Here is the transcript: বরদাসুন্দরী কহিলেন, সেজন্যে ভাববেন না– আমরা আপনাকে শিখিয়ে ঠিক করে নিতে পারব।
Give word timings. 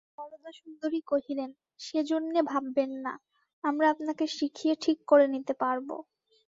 বরদাসুন্দরী 0.17 1.01
কহিলেন, 1.07 1.49
সেজন্যে 1.79 2.41
ভাববেন 2.43 2.91
না– 3.05 3.21
আমরা 3.63 3.85
আপনাকে 3.89 4.25
শিখিয়ে 4.37 4.75
ঠিক 4.81 4.97
করে 5.07 5.25
নিতে 5.27 5.53
পারব। 5.59 5.89